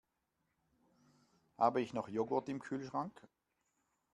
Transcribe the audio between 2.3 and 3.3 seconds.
im Kühlschrank?